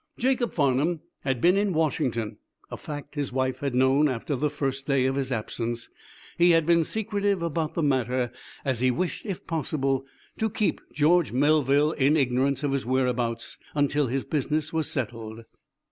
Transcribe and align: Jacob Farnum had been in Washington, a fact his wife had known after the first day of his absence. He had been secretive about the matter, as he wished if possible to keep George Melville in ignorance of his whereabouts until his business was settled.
Jacob 0.17 0.51
Farnum 0.51 1.01
had 1.19 1.39
been 1.39 1.55
in 1.55 1.73
Washington, 1.73 2.37
a 2.71 2.75
fact 2.75 3.13
his 3.13 3.31
wife 3.31 3.59
had 3.59 3.75
known 3.75 4.09
after 4.09 4.35
the 4.35 4.49
first 4.49 4.87
day 4.87 5.05
of 5.05 5.13
his 5.13 5.31
absence. 5.31 5.89
He 6.39 6.49
had 6.49 6.65
been 6.65 6.83
secretive 6.83 7.43
about 7.43 7.75
the 7.75 7.83
matter, 7.83 8.31
as 8.65 8.79
he 8.79 8.89
wished 8.89 9.27
if 9.27 9.45
possible 9.45 10.03
to 10.39 10.49
keep 10.49 10.81
George 10.91 11.31
Melville 11.31 11.91
in 11.91 12.17
ignorance 12.17 12.63
of 12.63 12.71
his 12.71 12.83
whereabouts 12.83 13.59
until 13.75 14.07
his 14.07 14.23
business 14.23 14.73
was 14.73 14.89
settled. 14.89 15.45